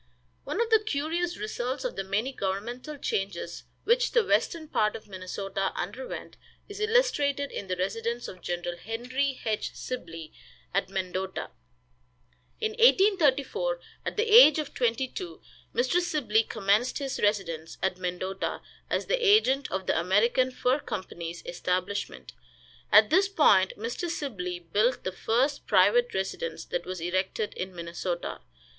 One 0.45 0.59
of 0.59 0.71
the 0.71 0.79
curious 0.83 1.37
results 1.37 1.83
of 1.85 1.95
the 1.95 2.03
many 2.03 2.33
governmental 2.33 2.97
changes 2.97 3.65
which 3.83 4.13
the 4.13 4.25
western 4.25 4.67
part 4.67 4.95
of 4.95 5.07
Minnesota 5.07 5.71
underwent 5.75 6.37
is 6.67 6.79
illustrated 6.79 7.51
in 7.51 7.67
the 7.67 7.75
residence 7.75 8.27
of 8.27 8.41
Gen. 8.41 8.63
Henry 8.83 9.39
H. 9.45 9.75
Sibley, 9.75 10.33
at 10.73 10.89
Mendota. 10.89 11.51
In 12.59 12.71
1834, 12.71 13.79
at 14.03 14.17
the 14.17 14.23
age 14.23 14.57
of 14.57 14.73
twenty 14.73 15.07
two, 15.07 15.39
Mr. 15.71 15.99
Sibley 16.01 16.41
commenced 16.41 16.97
his 16.97 17.19
residence 17.19 17.77
at 17.83 17.99
Mendota, 17.99 18.61
as 18.89 19.05
the 19.05 19.23
agent 19.23 19.69
of 19.69 19.85
the 19.85 19.99
American 19.99 20.49
Fur 20.49 20.79
Company's 20.79 21.45
establishment. 21.45 22.33
At 22.91 23.11
this 23.11 23.27
point 23.29 23.73
Mr. 23.77 24.09
Sibley 24.09 24.57
built 24.57 25.03
the 25.03 25.11
first 25.11 25.67
private 25.67 26.11
residence 26.15 26.65
that 26.65 26.87
was 26.87 27.01
erected 27.01 27.53
in 27.53 27.75
Minnesota. 27.75 28.39